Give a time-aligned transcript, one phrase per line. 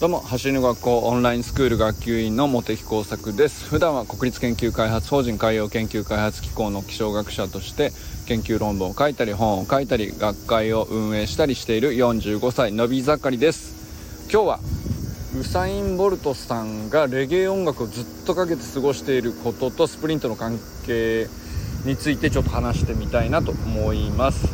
[0.00, 3.64] どうも走りの学校オンラインスクール学級委員の茂木耕作です。
[3.70, 7.90] 普段は国立研究開発法人海洋研究開発機構の気象学者として
[8.26, 14.28] 研究論文を書いたり本を書いたり学会を運営したりしている45歳のび盛りです。
[14.30, 14.60] 今日は
[15.40, 21.28] ウサイン・ボルトさんがレゲエ音楽をずっとかけて過ごしていることとスプリントの関係
[21.86, 24.48] についてちょっと話してみたいなと思います。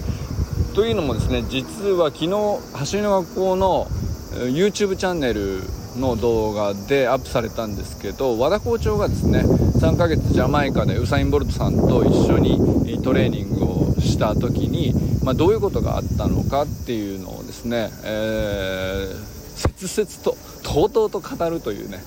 [0.75, 3.87] というのもですね実は昨日走りの学校の
[4.33, 5.63] YouTube チャンネル
[5.97, 21.99] の動画でアップされたんですけど和田校長がですね3ヶ月ジャマイカでウサイン・ボルトさんと一緒にトレーニングをした時に、まあ、どういうことがあったのかっていうのをですね、えー、切々ととうとうと語るというね、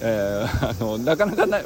[0.00, 1.64] えー、あのなかなかない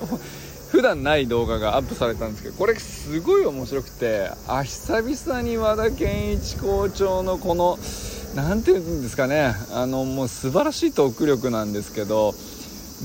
[0.70, 7.78] 普段ない動画がアップされたんですけどこれすごい面白くてあ久々に和田健一校長のこの
[8.34, 12.34] 何て言うんですかねあのもう素晴らしいトーク力なんですけど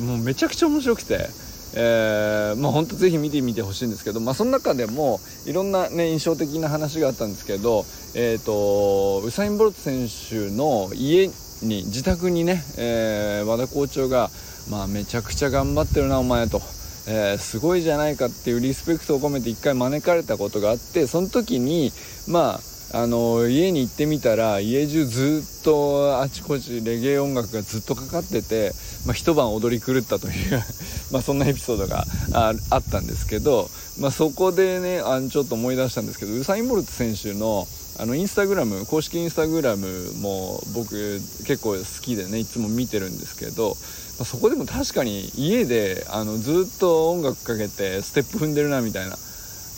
[0.05, 1.44] もうめちゃくちゃ面白くて。
[1.75, 7.83] えー、まあ本当ぜひ見てみてほしいんですけど、まあ、その中でもいろんな、ね、印象的な話があったんですけど、
[8.14, 11.27] えーと、ウサイン・ボルト選手の家
[11.64, 14.30] に自宅にね、えー、和田校長が、
[14.70, 16.61] まあ、めちゃくちゃ頑張ってるなお前と、
[17.06, 21.92] えー、すごいじゃないかっていうリスペクトを込めて一回招かれたことがあってその時に
[22.28, 28.72] まああの家に行ってみたら家中ずっとあちこちレゲエ音楽がずっとかかってて、
[29.08, 30.64] まあ、一晩踊り狂ったという
[31.12, 37.67] まあそんなエピソードがあったんですけど、まあ、そこでねあのちょっと思い出したんですけどウサイン・ボルト選手の
[37.98, 43.78] あのインスタグラム公式インスタグラムも僕結構好きでねいつも見てるんですけど、
[44.23, 49.17] そこでも確かに家であのずっと音楽かけてステップ踏んでるなみたいな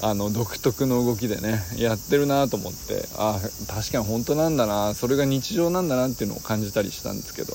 [0.02, 7.54] あの独特の動きでねやってるなと思ってあ確かに本当なんだなそれが日常なんだなっていうのを感じたりしたんですけど、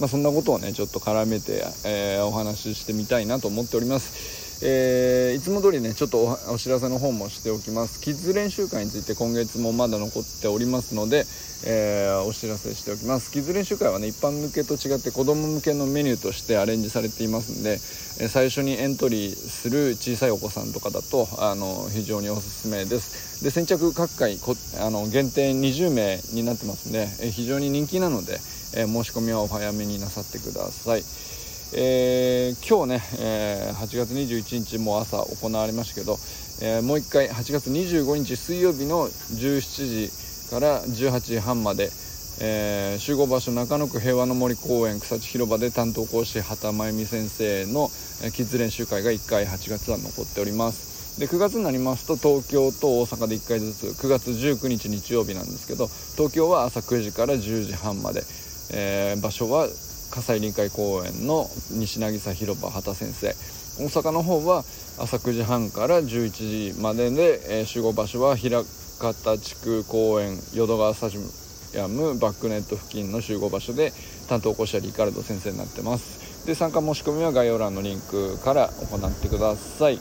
[0.00, 4.47] まあ、そんなことをねちょっと絡めて、えー、お話ししてみたいなと思っております。
[4.60, 8.00] えー、いつも通りねちょっとお知らせの方もしておきます。
[8.00, 11.26] キッズ練習会について今月もまだ残っておりますので、
[11.64, 13.30] えー、お知らせしておきます。
[13.30, 17.74] キッズ練習会はね一般向けと違って子供向けのメニューとしてアレンジされていますんで、
[18.20, 23.44] えー、最初にエントリーする小さいお子さんとかだとあの非常におすすめです。
[23.44, 28.40] で先着各回こあの限定20名になってますんで、え非常に人気なので、
[28.74, 31.04] え申し込みはお早めになさってください。
[31.74, 36.16] えー、今日ね、えー、8月21日も朝行われましたけど、
[36.62, 41.90] えー、もう1回8月25日水曜日の17時から18時半まで、
[42.40, 47.90] えー、集合場所中野区平和の森公園草地広場で担当講師畑真由美先生の
[48.32, 51.20] キッズ練習会が1回8月は残っております。
[51.20, 58.22] で9月になりますと東京と大阪で1回ずつ9月19日日曜日なんですけど東京は朝9時から10時半まで、
[58.72, 59.66] えー、場所は
[60.10, 63.34] 葛西臨海公園の西渚広場畑先生。
[63.78, 64.64] 大阪の方は
[64.98, 68.50] 朝9時半から11時までで、えー、集合場所は枚
[68.98, 71.18] 方地区公園淀川スタジ
[71.80, 73.92] アムバックネット付近の集合場所で
[74.28, 76.46] 担当講師はリカルド先生になってます。
[76.46, 80.00] で参加申し込みは概要欄のリンクから行ってください。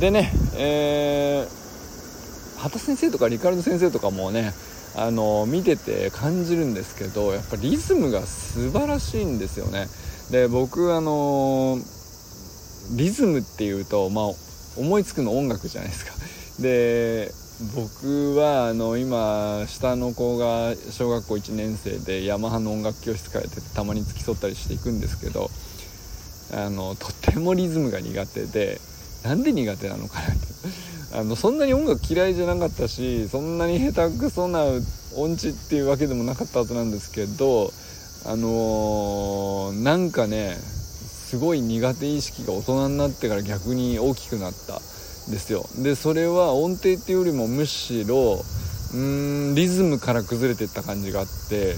[0.00, 4.52] でねえー、畑先生とかリカルド先生とかもね
[4.94, 9.86] あの見てて感じるんですけどやっぱリズムが素晴らしいんですよね。
[10.30, 11.78] で僕あの
[12.96, 14.24] リズムっていうと、まあ、
[14.76, 16.12] 思いつくの音楽じゃないですか。
[16.62, 17.32] で
[17.74, 25.48] 僕はあの今下の子が小学校1年生でヤマハの音楽教室通っててたまに付き添ったりしていくんですけど
[26.54, 28.80] あのとてもリズムが苦手で
[29.22, 30.36] なんで苦手なのかなって
[31.14, 34.64] あのそんなに音楽嫌いじゃなかったしそんなに下手くそな
[35.14, 37.72] 音痴っていうわけでもなかったはずなんですけど
[38.24, 40.56] あのー、なんかね
[41.32, 45.66] すごい苦手意識が大人になってから逆に大きくなったんですよ。
[45.78, 48.44] でそれは音程っていうよりもむしろ
[48.94, 51.74] うんリズムから崩れていった感じがあって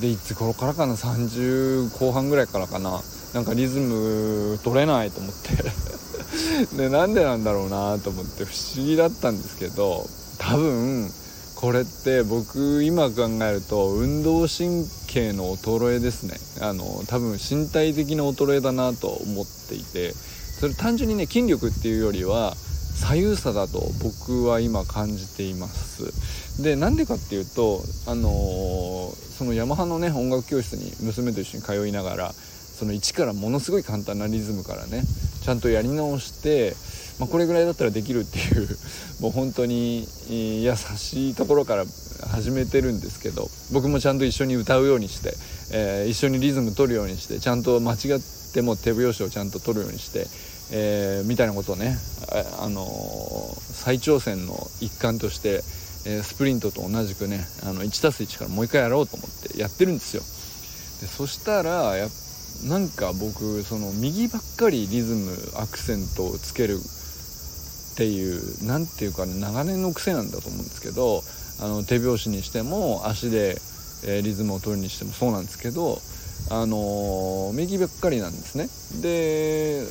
[0.00, 3.02] でいつ頃からかな？30後半ぐらいからかな？
[3.34, 5.50] なんかリズム取れないと思って。
[6.76, 10.08] でなんでなんだろうなと思って不思議だったんですけど
[10.38, 11.10] 多分
[11.56, 16.36] これって僕今考えると運動神経の衰えですね。
[16.60, 20.12] あの多分身体的な衰えだなと思っていて
[20.58, 22.56] それ単純にね筋力っていうよりは
[22.94, 26.12] 左右差だと僕は今感じています。
[26.62, 32.34] でなんでかっていうとあのー、そのヤマハのね音楽教室に娘と一緒に通いながら
[32.78, 35.02] その一からものすごい簡単なリズムからね
[35.42, 36.74] ちゃんとやり直して、
[37.18, 38.68] まあ、これぐらいだったらできるっていう
[39.20, 41.84] もう本当に優しいところから
[42.28, 45.34] 始めてるんですけど僕もちゃんと一緒に歌うようにして、
[45.72, 47.98] えー、一緒にリズム取るようにしてちゃんと間違っ
[48.52, 50.26] ても手拍子をちゃんと取るようにして、
[50.70, 51.98] えー、みたいなことをね、
[52.60, 55.62] あのー、再挑戦の一環として、
[56.06, 60.22] えー、スプリントと同じくねあの 1+1 からもう一回やろうと思ってやってるんですよ。
[61.00, 62.08] でそしたらや
[62.64, 66.78] なんか僕その右ばっかりリズムアクセントをつける
[67.92, 71.22] っていう何ていうか、ね、長年の癖なんだと思うんですけど
[71.60, 73.56] あの手拍子にしても足で、
[74.06, 75.98] えー、リズムを取るにしてもそうなんですけど、
[76.50, 78.68] あのー、右ばっかりなんですね。
[79.02, 79.86] で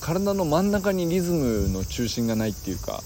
[0.00, 3.00] 体の真ん中にリズムの中心がないっていうか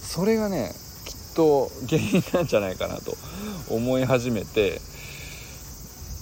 [0.00, 0.72] それがね
[1.04, 3.14] きっと原因なんじゃないかなと
[3.68, 4.80] 思い始めて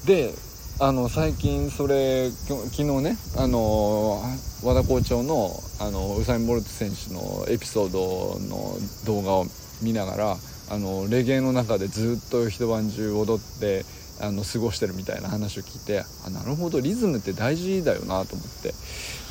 [0.07, 0.35] で
[0.81, 4.23] あの最近それ昨日ねあの
[4.63, 9.47] 和田校長のあのウサイン・ボルト選手のエピソードの動画を
[9.83, 10.37] 見ながら
[10.71, 13.85] あのレゲエの中でずっと一晩中踊って
[14.21, 18.73] あの過ごしてるみたいな話を聞いてあなるほどリズムって大事だよなと思って、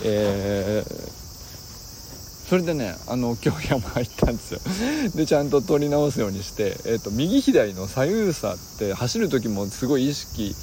[0.04, 4.60] えー、それでねあの今日山入ったんですよ。
[5.16, 10.54] でちゃんと取り直すようにして、えーと、右左の左右差って走る時もすごい意識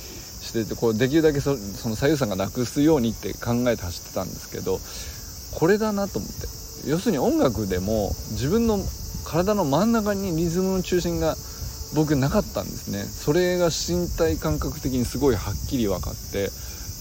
[0.45, 4.79] しててこうできるだけそその左右差がなくすようにって考えて走ってたんですけど
[5.59, 6.65] これだなと思って。
[6.87, 8.79] 要するに音楽でも自分の
[9.25, 11.35] 体の真ん中にリズムの中心が
[11.95, 13.05] 僕なかったんですね。
[13.05, 16.51] それが身体感覚的にすごいはっきり分かって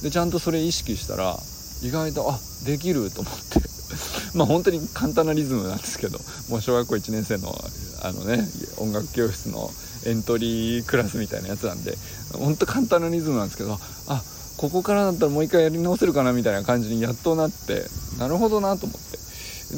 [0.04, 1.38] でちゃんとそれ意識したら
[1.82, 3.74] 意外とあできると思って。
[4.34, 6.18] まあ本当に簡単なリズムなんですけど
[6.50, 7.54] もう小学校1年生の
[8.02, 8.48] あのね
[8.78, 9.72] 音楽教室の
[10.06, 11.96] エントリークラスみたいなやつなんで
[12.34, 13.78] 本当簡単なリズムなんですけど
[14.08, 14.22] あ
[14.58, 17.86] ここからだったらもう一回やり直せるかなみたいな感じにやっとなって
[18.20, 19.24] なるほどなと思って。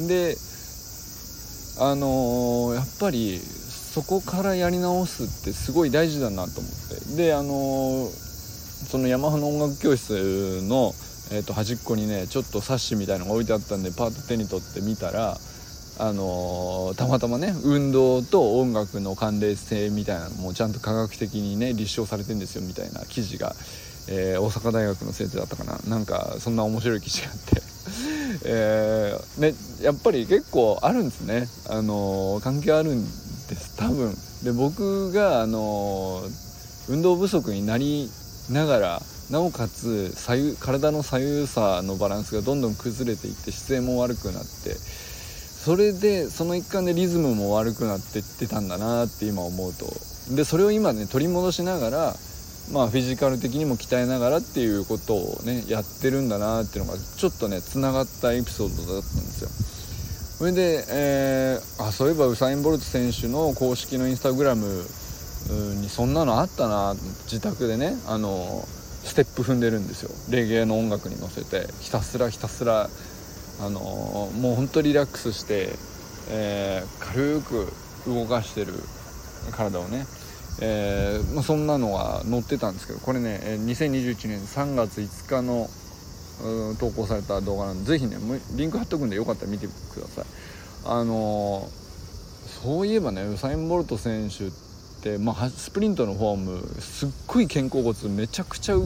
[0.06, 0.36] で
[1.78, 7.16] あのー、やっぱりそこからやり直すってすごい大事だなと思って。
[7.16, 10.92] であのー、そのヤマハの音楽教室の、
[11.32, 15.36] えー、と端っこにねちょっと冊子みたいのが置いてあったんでパッと手に取ってみたら
[15.98, 23.54] あの、たまたまね運動と音楽の関連性みたいなのもちゃんと科学的にね立証されてんですよみたいな記事が、
[24.08, 25.78] えー、大阪大学の先生だったかな。
[25.88, 27.62] なんかそんな面白い記事があって。
[28.44, 33.10] えー、ね、やっぱり結構あるんですね、あの関係あるんで
[33.56, 33.72] す。
[33.76, 34.16] 多分。
[34.42, 36.22] で僕が、あの
[36.88, 38.10] 運動不足になり
[38.50, 44.76] ながらなおかつ左右体の左右差のバランスがどんどん崩れていって姿勢も悪くなって
[45.66, 49.86] それでその一環でリズムも悪くなってってたんだなって今思うと。
[50.32, 52.14] でそれを今ね取り戻しながら
[52.70, 59.50] まあフィジカル的にも鍛えながらっていうことをねやってるんだなっていうのがちょっとねつながったエピソードだったんですよ。
[60.38, 64.86] それで、えー、あそういえばウサイン・ボルト選手の公式のインスタグラム
[65.80, 68.64] にそんなのあったな自宅でねあの
[69.02, 70.10] ステップ踏んでるんですよ。
[70.30, 72.88] レゲエの音楽に乗せてひたすらひたすら
[73.60, 75.70] あのもうほんとリラックスして、
[76.30, 77.72] えー、軽く
[78.06, 78.72] 動かしてる
[79.52, 80.06] 体をね。
[80.58, 85.68] えー、まあ、そんなのが載ってたんですけどこれね2021年3月5日の
[86.78, 88.16] 投稿された動画なんでぜひね
[88.56, 90.24] リンク貼っとくんでよかったら見てください。
[90.88, 91.68] あの、
[92.62, 94.50] そういえばねウサイン・ボルト選手っ
[95.02, 98.76] て、まあ、スプリントのフォームすっごい肩甲骨めちゃくちゃ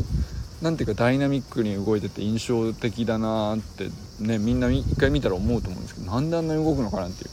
[0.63, 3.89] なんていうかダイナミックに動いてて印象的だなって
[4.21, 7.31] ねみんな一回見たら思うと思うんですけどなんであんなに動くのかなっていう。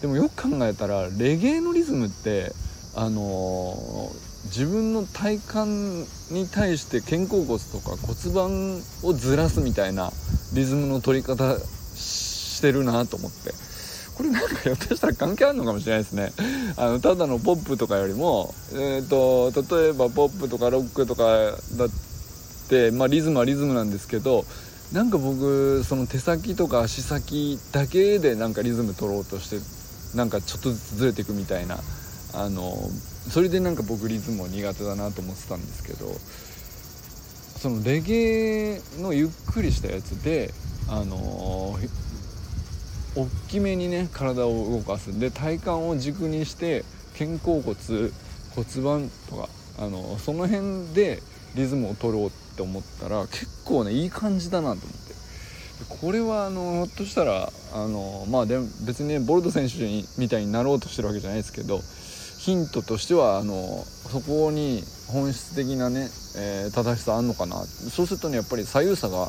[0.00, 2.52] でもよく考えたらレゲエのリズムって
[2.96, 10.10] あのー、自分の体幹に対して肩甲骨とか骨盤をずらすみたいな
[10.54, 13.52] リズムの取り方してるなと思って。
[14.20, 16.30] これなんかひょっとしたら関係あるのかもしれないですね。
[16.76, 21.24] あのただのポップとかよりも、えーと、例えばポップとかロックとか
[21.78, 22.09] だって、
[22.92, 24.44] まあ、リズムはリズムなんですけど
[24.92, 31.78] なんか僕その手先とか足先だけでなんかリズム取ろうとしてなんかちょっとずつずれていくみたいな
[32.34, 32.76] あの
[33.28, 36.06] それでなんか僕リズムも苦手だなと思ってたんですけど
[37.60, 40.50] そのレゲエのゆっくりしたやつで
[40.88, 41.16] あの
[43.16, 45.18] 大きめにね体を動かす。
[45.18, 46.84] で体幹を軸にして
[47.18, 47.76] 肩甲骨
[48.54, 49.48] 骨盤とか
[49.78, 51.22] あのその辺で
[51.54, 55.10] リズムを取ろうってって思ったら結構ねいい感じだなと思って。
[55.88, 59.76] これはあのひょっとしたらあのまあで別にねボルト選手
[60.18, 61.80] みたいになろうとしてるわけじゃないですけど
[62.38, 67.56] ヒントとしてはあのそこに本質的なね、えー、正しさあんのかな。
[67.64, 69.28] そうするとねやっぱり左右差が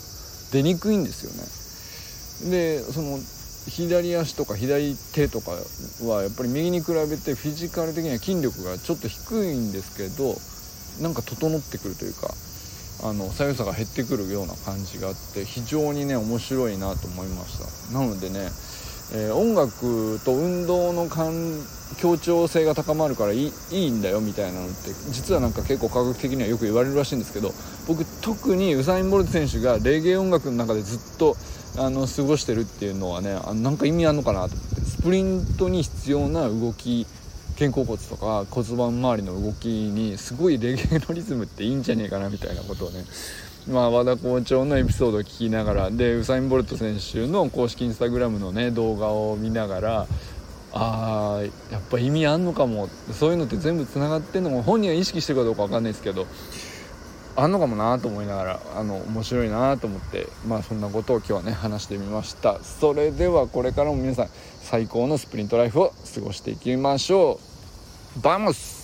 [0.52, 1.24] 出にくいんです
[2.44, 2.52] よね。
[2.52, 3.18] でその
[3.70, 5.52] 左足とか左手とか
[6.04, 10.36] はやっぱり右に比べてフィジカル的には筋力がちょっと低いんですけど
[11.00, 12.34] なんか整ってくるというか
[13.04, 17.98] あの左右差が減ってくるような感じがあって非常にね面白いなと思いました。
[17.98, 18.52] なのでね、
[19.14, 21.10] えー、音楽と運動の
[21.98, 27.52] 協調性が高まるからいいいいんだよみたいなのって実はなんか結構科学的にはよく言われるらしいんですけど
[27.88, 31.36] 僕特にウサイン・ボルト選手がレゲエ音楽の中でずっと
[31.78, 37.08] あの過ごしてるっていうのはねあなんか意味あるのかなと思ってスプリントに必要な動き
[37.62, 43.06] 肩甲骨とか骨盤周りの動きにすごいレゲエのリズムっていいんじゃねえかなみたいなことをね
[43.68, 50.08] まあ和田校長のエピソードを聞きながらでウサイン・ボルト選手の公式インスタグラムのね動画を見ながら
[50.74, 54.63] あーやっぱ意味あんのかもそういうのって全部つながってんのも。
[54.63, 56.25] 本人は意識してるかどうか分かんないですけど
[57.36, 62.60] あんのかもなと思いながらあの面白いなと思ってまあそんなことを今日はね話してみました。
[62.63, 64.30] それではこれからも皆さん
[64.62, 67.50] 最高のスプリントライフを過ごしていきましょう。
[68.18, 68.81] Vamos